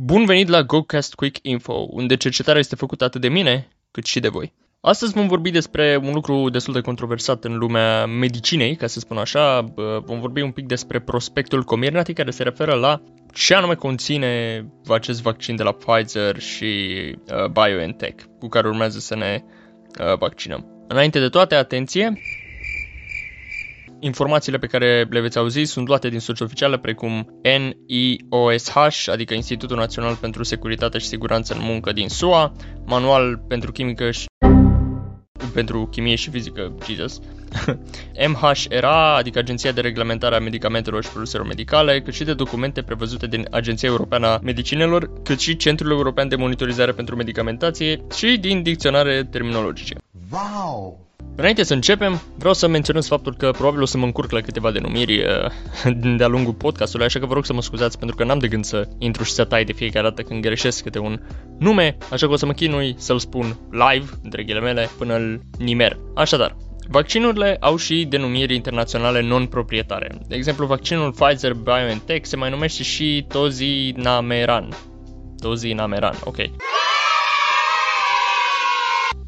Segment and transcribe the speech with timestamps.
[0.00, 4.20] Bun venit la GoCast Quick Info, unde cercetarea este făcută atât de mine, cât și
[4.20, 4.54] de voi.
[4.80, 9.16] Astăzi vom vorbi despre un lucru destul de controversat în lumea medicinei, ca să spun
[9.16, 9.60] așa.
[10.04, 15.22] Vom vorbi un pic despre prospectul Comirnaty, care se referă la ce anume conține acest
[15.22, 16.94] vaccin de la Pfizer și
[17.32, 19.42] uh, BioNTech, cu care urmează să ne
[20.00, 20.84] uh, vaccinăm.
[20.88, 22.20] Înainte de toate, atenție!
[24.00, 29.76] Informațiile pe care le veți auzi sunt luate din surse oficiale precum NIOSH, adică Institutul
[29.76, 32.52] Național pentru Securitate și Siguranță în Muncă din SUA,
[32.84, 34.26] Manual pentru Chimică și
[35.52, 37.20] pentru chimie și fizică, Jesus,
[38.32, 43.26] MHRA, adică Agenția de Reglementare a Medicamentelor și Produselor Medicale, cât și de documente prevăzute
[43.26, 48.62] din Agenția Europeană a Medicinelor, cât și Centrul European de Monitorizare pentru Medicamentație și din
[48.62, 49.94] dicționare terminologice.
[50.30, 51.07] Wow!
[51.38, 54.70] Înainte să începem, vreau să menționez faptul că probabil o să mă încurc la câteva
[54.70, 58.38] denumiri uh, de-a lungul podcastului, așa că vă rog să mă scuzați pentru că n-am
[58.38, 61.20] de gând să intru și să tai de fiecare dată când greșesc câte un
[61.58, 65.98] nume, așa că o să mă chinui să-l spun live, între ghilimele, până îl nimer.
[66.14, 66.56] Așadar,
[66.90, 70.18] Vaccinurile au și denumiri internaționale non-proprietare.
[70.28, 74.68] De exemplu, vaccinul Pfizer-BioNTech se mai numește și Tozinameran.
[75.40, 76.36] Tozinameran, ok.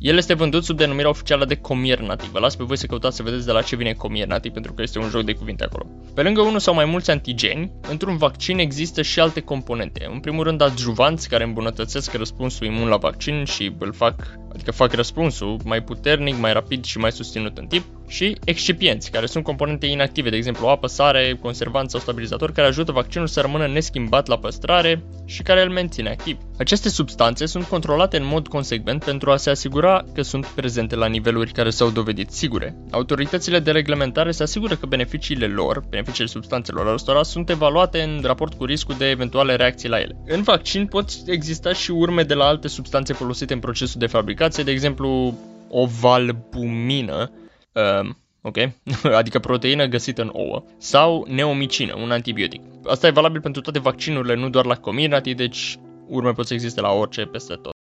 [0.03, 2.31] El este vândut sub denumirea oficială de Comirnaty.
[2.31, 4.83] Vă las pe voi să căutați să vedeți de la ce vine Comirnaty, pentru că
[4.83, 5.87] este un joc de cuvinte acolo.
[6.15, 10.09] Pe lângă unul sau mai mulți antigeni, într-un vaccin există și alte componente.
[10.13, 14.93] În primul rând, adjuvanți care îmbunătățesc răspunsul imun la vaccin și îl fac adică fac
[14.93, 19.87] răspunsul mai puternic, mai rapid și mai susținut în timp, și excipienți, care sunt componente
[19.87, 24.39] inactive, de exemplu apă, sare, conservanți sau stabilizatori, care ajută vaccinul să rămână neschimbat la
[24.39, 26.39] păstrare și care îl menține activ.
[26.59, 31.07] Aceste substanțe sunt controlate în mod consecvent pentru a se asigura că sunt prezente la
[31.07, 32.77] niveluri care s-au dovedit sigure.
[32.91, 38.55] Autoritățile de reglementare se asigură că beneficiile lor, beneficiile substanțelor acestora, sunt evaluate în raport
[38.55, 40.17] cu riscul de eventuale reacții la ele.
[40.27, 44.63] În vaccin pot exista și urme de la alte substanțe folosite în procesul de fabricație,
[44.63, 45.35] de exemplu
[45.69, 47.31] ovalbumină,
[47.73, 48.09] uh,
[48.43, 48.57] ok?
[49.21, 52.63] adică proteină găsită în ouă, sau neomicină, un antibiotic.
[52.85, 56.81] Asta e valabil pentru toate vaccinurile, nu doar la Comirnaty, deci urme pot să existe
[56.81, 57.73] la orice peste tot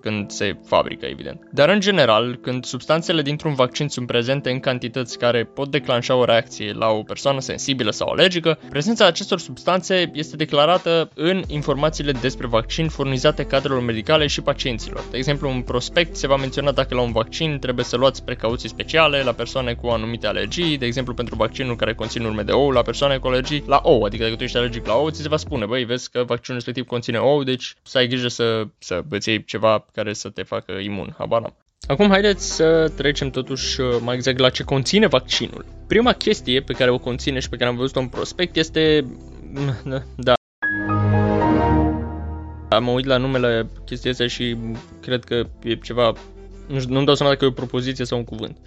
[0.00, 1.40] când se fabrică, evident.
[1.52, 6.24] Dar în general, când substanțele dintr-un vaccin sunt prezente în cantități care pot declanșa o
[6.24, 12.46] reacție la o persoană sensibilă sau alergică, prezența acestor substanțe este declarată în informațiile despre
[12.46, 15.04] vaccin furnizate cadrelor medicale și pacienților.
[15.10, 18.68] De exemplu, în prospect se va menționa dacă la un vaccin trebuie să luați precauții
[18.68, 22.70] speciale la persoane cu anumite alergii, de exemplu pentru vaccinul care conține urme de ou
[22.70, 25.28] la persoane cu alergii la ou, adică dacă tu ești alergic la ou, ți se
[25.28, 29.02] va spune, băi, vezi că vaccinul respectiv conține ou, deci să ai grijă să, să
[29.08, 31.56] îți iei ceva care să te facă imun, habar n-am.
[31.86, 35.64] Acum haideți să trecem totuși uh, mai exact la ce conține vaccinul.
[35.86, 39.04] Prima chestie pe care o conține și pe care am văzut-o în prospect este...
[40.16, 40.34] Da.
[42.68, 44.56] Am uit la numele chestii astea și
[45.00, 46.12] cred că e ceva...
[46.88, 48.58] Nu-mi dau seama dacă e o propoziție sau un cuvânt.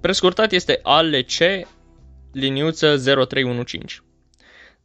[0.00, 1.66] Prescurtat este ALC
[2.32, 4.02] liniuță 0315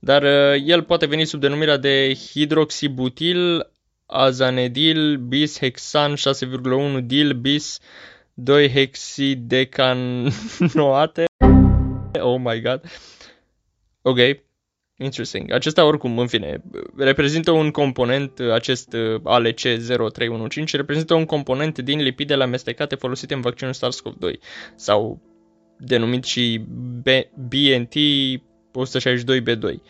[0.05, 3.67] dar uh, el poate veni sub denumirea de hidroxibutil
[4.05, 7.79] azanedil bis hexan 6,1 dil bis
[8.33, 11.25] 2 hexidecanoate.
[12.17, 12.81] Oh my god.
[14.01, 14.17] Ok,
[14.97, 15.51] interesting.
[15.51, 16.61] Acesta oricum, în fine,
[16.97, 23.73] reprezintă un component, acest uh, ALC0315, reprezintă un component din lipidele amestecate folosite în vaccinul
[23.73, 24.39] SARS-CoV-2
[24.75, 25.22] sau
[25.77, 26.66] denumit și
[27.33, 27.93] BNT
[28.75, 29.81] 162B2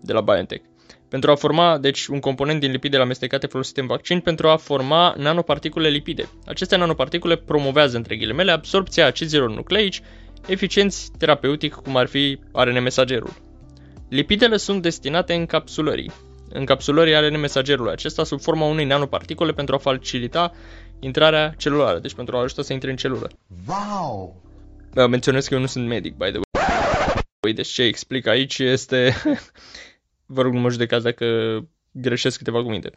[0.00, 0.64] de la BioNTech.
[1.08, 5.14] Pentru a forma, deci, un component din lipidele amestecate folosite în vaccin pentru a forma
[5.18, 6.28] nanoparticule lipide.
[6.46, 10.02] Aceste nanoparticule promovează, între ghilimele, absorpția acizilor nucleici
[10.46, 13.32] eficienți terapeutic, cum ar fi ARN mesagerul.
[14.08, 16.10] Lipidele sunt destinate încapsulării.
[16.48, 20.52] Încapsulării ARN mesagerului acesta sub forma unei nanoparticule pentru a facilita
[21.00, 23.30] intrarea celulară, deci pentru a ajuta să intre în celulă.
[23.68, 24.42] Wow!
[25.08, 26.43] Menționez că eu nu sunt medic, by the way.
[27.44, 29.14] Păi, deci ce explic aici este...
[30.34, 31.26] Vă rog, nu mă judecați dacă
[31.90, 32.90] greșesc câteva cuvinte.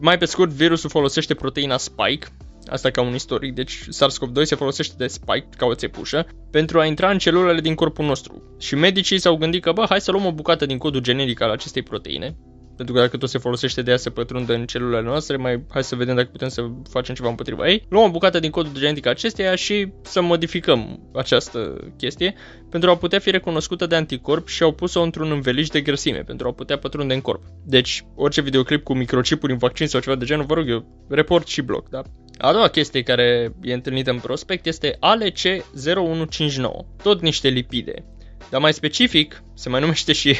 [0.00, 2.26] Mai pe scurt, virusul folosește proteina Spike,
[2.66, 6.84] asta ca un istoric, deci SARS-CoV-2 se folosește de Spike ca o țepușă pentru a
[6.84, 8.56] intra în celulele din corpul nostru.
[8.58, 11.50] Și medicii s-au gândit că, bă, hai să luăm o bucată din codul genetic al
[11.50, 12.36] acestei proteine,
[12.76, 15.84] pentru că dacă tot se folosește de ea să pătrundă în celulele noastre, mai hai
[15.84, 17.86] să vedem dacă putem să facem ceva împotriva ei.
[17.88, 22.34] Luăm o bucată din codul genetic acesteia și să modificăm această chestie
[22.70, 26.48] pentru a putea fi recunoscută de anticorp și au pus-o într-un înveliș de grăsime pentru
[26.48, 27.42] a putea pătrunde în corp.
[27.64, 31.46] Deci, orice videoclip cu microchipuri în vaccin sau ceva de genul, vă rog eu, report
[31.46, 32.02] și blog, da?
[32.38, 36.62] A doua chestie care e întâlnită în prospect este ALC0159,
[37.02, 38.04] tot niște lipide.
[38.50, 40.36] Dar mai specific, se mai numește și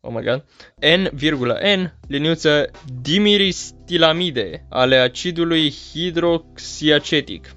[0.00, 0.44] oh my god,
[0.80, 2.70] N,N, liniuță
[3.02, 7.54] dimiristilamide ale acidului hidroxiacetic.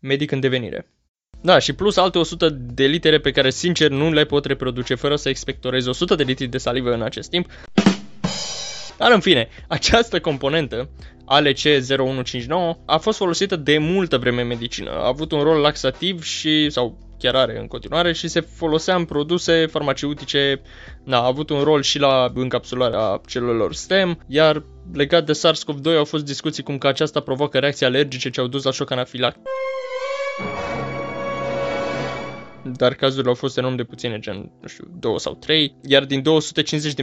[0.00, 0.92] Medic în devenire.
[1.40, 5.16] Da, și plus alte 100 de litere pe care sincer nu le pot reproduce fără
[5.16, 7.50] să expectorez 100 de litri de salivă în acest timp.
[8.96, 10.88] Dar în fine, această componentă,
[11.40, 14.90] ALC0159, a fost folosită de multă vreme în medicină.
[14.90, 19.04] A avut un rol laxativ și, sau chiar are în continuare, și se folosea în
[19.04, 20.60] produse farmaceutice,
[21.04, 24.62] na, a avut un rol și la încapsularea celulelor STEM, iar
[24.92, 28.64] legat de SARS-CoV-2 au fost discuții cum că aceasta provoacă reacții alergice ce au dus
[28.64, 29.42] la șoc anafilactic
[32.76, 36.22] dar cazurile au fost enorm de puține, gen, nu știu, două sau trei, iar din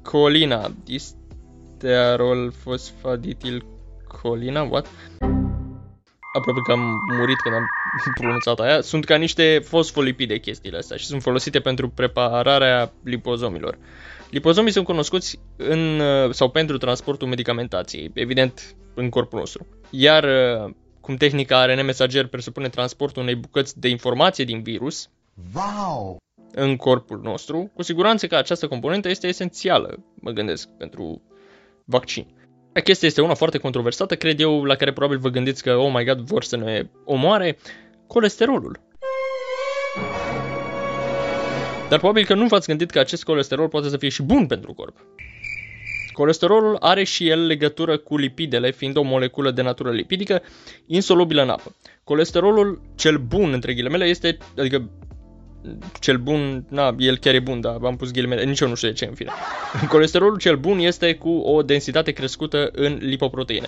[0.03, 3.65] colina, disterol fosfaditil
[4.07, 4.87] colina, what?
[6.37, 7.65] Aproape că am murit când am
[8.19, 13.77] pronunțat aia, sunt ca niște fosfolipide chestiile astea și sunt folosite pentru prepararea lipozomilor.
[14.29, 16.01] Lipozomii sunt cunoscuți în,
[16.31, 19.67] sau pentru transportul medicamentației, evident în corpul nostru.
[19.89, 20.25] Iar
[21.01, 25.09] cum tehnica ARN mesager presupune transportul unei bucăți de informație din virus,
[25.53, 26.17] wow!
[26.51, 31.21] în corpul nostru, cu siguranță că această componentă este esențială, mă gândesc, pentru
[31.85, 32.36] vaccin.
[32.83, 36.05] Chestia este una foarte controversată, cred eu, la care probabil vă gândiți că, oh my
[36.05, 37.57] god, vor să ne omoare,
[38.07, 38.79] colesterolul.
[41.89, 44.73] Dar probabil că nu v-ați gândit că acest colesterol poate să fie și bun pentru
[44.73, 44.95] corp.
[46.11, 50.41] Colesterolul are și el legătură cu lipidele, fiind o moleculă de natură lipidică
[50.85, 51.75] insolubilă în apă.
[52.03, 54.89] Colesterolul cel bun, între ghilimele, este, adică
[55.99, 58.87] cel bun, na, el chiar e bun, dar am pus ghilimele, nici eu nu știu
[58.87, 59.31] de ce, în fine.
[59.89, 63.67] Colesterolul cel bun este cu o densitate crescută în lipoproteine.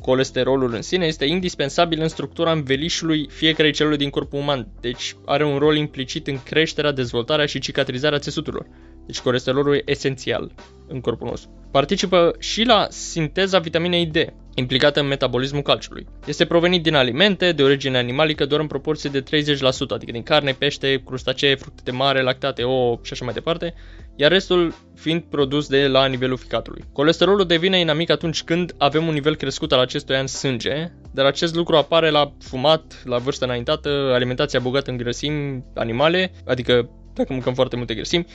[0.00, 5.44] Colesterolul în sine este indispensabil în structura învelișului fiecarei celule din corpul uman, deci are
[5.44, 8.66] un rol implicit în creșterea, dezvoltarea și cicatrizarea țesuturilor.
[9.06, 10.52] Deci colesterolul e esențial
[10.88, 11.50] în corpul nostru.
[11.76, 14.16] Participă și la sinteza vitaminei D,
[14.54, 16.06] implicată în metabolismul calciului.
[16.26, 19.24] Este provenit din alimente de origine animalică doar în proporție de 30%,
[19.88, 23.74] adică din carne, pește, crustacee, fructe de mare, lactate, ouă și așa mai departe,
[24.16, 26.84] iar restul fiind produs de la nivelul ficatului.
[26.92, 31.54] Colesterolul devine inamic atunci când avem un nivel crescut al acestuia în sânge, dar acest
[31.54, 37.54] lucru apare la fumat, la vârstă înaintată, alimentația bogată în grăsimi animale, adică dacă mâncăm
[37.54, 38.26] foarte multe grăsimi,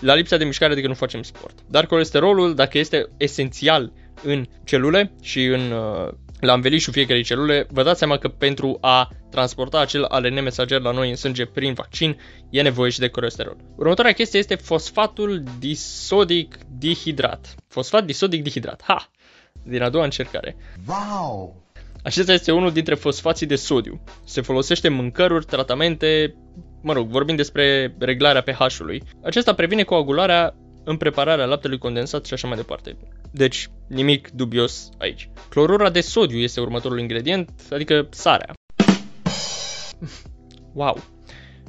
[0.00, 1.58] la lipsa de mișcare, adică nu facem sport.
[1.70, 3.92] Dar colesterolul, dacă este esențial
[4.22, 9.10] în celule și în uh, la învelișul fiecarei celule, vă dați seama că pentru a
[9.30, 12.20] transporta acel ARN mesager la noi în sânge prin vaccin,
[12.50, 13.56] e nevoie și de colesterol.
[13.76, 17.54] Următoarea chestie este fosfatul disodic dihidrat.
[17.68, 18.82] Fosfat disodic dihidrat.
[18.84, 19.10] Ha!
[19.62, 20.56] Din a doua încercare.
[20.86, 21.62] Wow!
[22.02, 24.00] Acesta este unul dintre fosfații de sodiu.
[24.24, 26.34] Se folosește în mâncăruri, tratamente,
[26.82, 29.02] mă rog, vorbim despre reglarea pH-ului.
[29.22, 30.54] Acesta previne coagularea
[30.84, 32.96] în prepararea laptelui condensat și așa mai departe.
[33.30, 35.30] Deci, nimic dubios aici.
[35.48, 38.52] Clorura de sodiu este următorul ingredient, adică sarea.
[40.74, 41.04] Wow!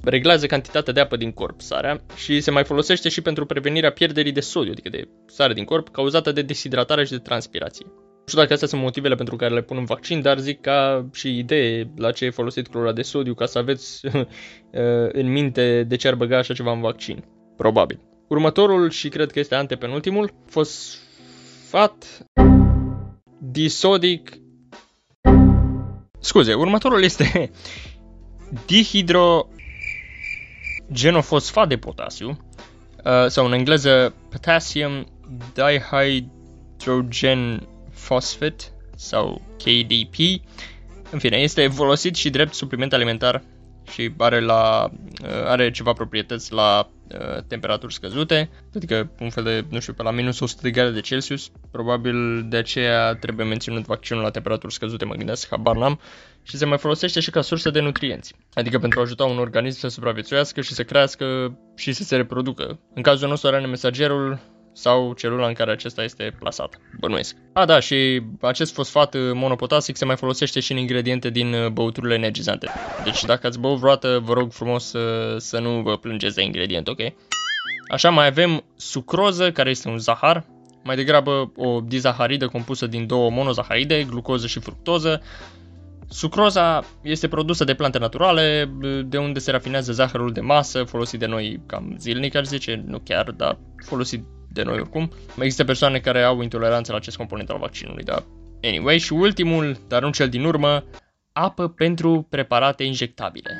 [0.04, 4.32] Reglează cantitatea de apă din corp, sarea, și se mai folosește și pentru prevenirea pierderii
[4.32, 7.86] de sodiu, adică de sare din corp, cauzată de deshidratare și de transpirație.
[8.29, 11.05] Nu știu dacă astea sunt motivele pentru care le pun în vaccin, dar zic ca
[11.13, 14.01] și idee la ce e folosit clorura de sodiu, ca să aveți
[15.21, 17.24] în minte de ce ar băga așa ceva în vaccin.
[17.57, 18.00] Probabil.
[18.27, 22.25] Următorul, și cred că este antepenultimul, fosfat
[23.38, 24.31] disodic...
[26.19, 27.51] Scuze, următorul este
[28.67, 29.48] dihidro
[30.91, 32.38] genofosfat de potasiu,
[33.05, 35.05] uh, sau în engleză potassium
[35.53, 37.67] dihydrogen
[38.08, 38.63] phosphate
[38.96, 40.41] sau KDP.
[41.12, 43.44] În fine, este folosit și drept supliment alimentar
[43.91, 44.89] și are, la,
[45.24, 50.03] uh, are ceva proprietăți la uh, temperaturi scăzute, adică un fel de, nu știu, pe
[50.03, 54.74] la minus 100 de grade de Celsius, probabil de aceea trebuie menținut vaccinul la temperaturi
[54.74, 56.00] scăzute, mă gândesc, habar n-am,
[56.44, 59.79] și se mai folosește și ca sursă de nutrienți, adică pentru a ajuta un organism
[59.79, 62.79] să supraviețuiască și să crească și să se reproducă.
[62.94, 64.39] În cazul nostru are mesagerul
[64.79, 67.36] sau celula în care acesta este plasat, bănuiesc.
[67.53, 72.13] A, da, și acest fosfat monopotasic se mai folosește și în ingrediente din uh, băuturile
[72.13, 72.69] energizante.
[73.03, 76.88] Deci dacă ați băut vreodată, vă rog frumos să, să nu vă plângeți de ingredient,
[76.88, 77.00] ok?
[77.91, 80.45] Așa mai avem sucroză, care este un zahar,
[80.83, 85.21] mai degrabă o dizaharidă compusă din două monozaharide, glucoză și fructoză.
[86.07, 88.71] Sucroza este produsă de plante naturale,
[89.05, 93.00] de unde se rafinează zahărul de masă, folosit de noi cam zilnic, aș zice, nu
[93.00, 95.12] chiar, dar folosit de noi oricum.
[95.36, 98.24] Există persoane care au intoleranță la acest component al vaccinului, dar
[98.63, 98.98] anyway.
[98.98, 100.84] Și ultimul, dar nu cel din urmă,
[101.32, 103.51] apă pentru preparate injectabile.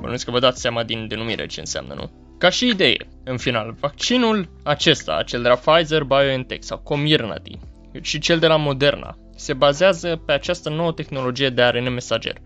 [0.00, 2.10] Bănuiesc că vă dați seama din denumire ce înseamnă, nu?
[2.38, 7.58] Ca și idee, în final, vaccinul acesta, cel de la Pfizer, BioNTech sau Comirnaty
[8.00, 12.36] și cel de la Moderna, se bazează pe această nouă tehnologie de ARN mesager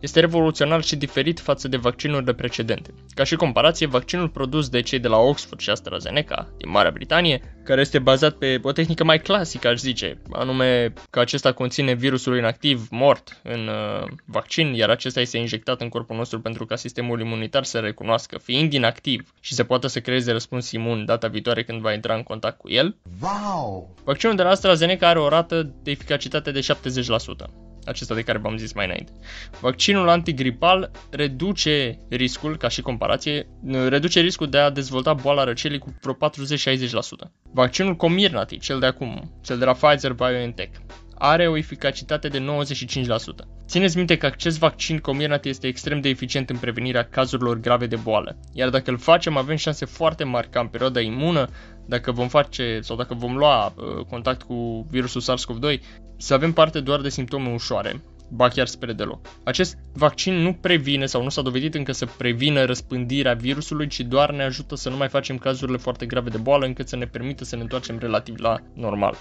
[0.00, 2.94] este revoluționar și diferit față de vaccinurile precedente.
[3.14, 7.40] Ca și comparație, vaccinul produs de cei de la Oxford și AstraZeneca din Marea Britanie,
[7.64, 12.36] care este bazat pe o tehnică mai clasică, aș zice, anume că acesta conține virusul
[12.36, 17.20] inactiv mort în uh, vaccin, iar acesta este injectat în corpul nostru pentru ca sistemul
[17.20, 21.80] imunitar să recunoască, fiind inactiv și să poată să creeze răspuns imun data viitoare când
[21.80, 22.96] va intra în contact cu el.
[23.20, 23.94] Wow!
[24.04, 28.56] Vaccinul de la AstraZeneca are o rată de eficacitate de 70% acesta de care v-am
[28.56, 29.12] zis mai înainte.
[29.60, 33.46] Vaccinul antigripal reduce riscul, ca și comparație,
[33.88, 36.18] reduce riscul de a dezvolta boala răcelii cu vreo 40-60%.
[37.52, 40.76] Vaccinul Comirnaty, cel de acum, cel de la Pfizer BioNTech,
[41.18, 43.59] are o eficacitate de 95%.
[43.70, 47.96] Țineți minte că acest vaccin Comirnaty este extrem de eficient în prevenirea cazurilor grave de
[47.96, 51.48] boală, iar dacă îl facem avem șanse foarte mari ca în perioada imună,
[51.86, 55.80] dacă vom face sau dacă vom lua uh, contact cu virusul SARS-CoV-2,
[56.16, 58.00] să avem parte doar de simptome ușoare,
[58.30, 59.26] ba chiar spre deloc.
[59.44, 64.30] Acest vaccin nu previne sau nu s-a dovedit încă să prevină răspândirea virusului, ci doar
[64.32, 67.44] ne ajută să nu mai facem cazurile foarte grave de boală încât să ne permită
[67.44, 69.18] să ne întoarcem relativ la normal.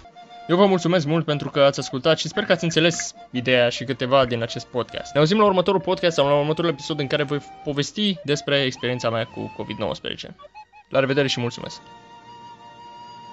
[0.50, 3.84] Eu vă mulțumesc mult pentru că ați ascultat și sper că ați înțeles ideea și
[3.84, 5.13] câteva din acest podcast.
[5.13, 9.10] Ne auzim la următorul podcast sau la următorul episod în care voi povesti despre experiența
[9.10, 10.36] mea cu COVID-19.
[10.88, 11.82] La revedere și mulțumesc!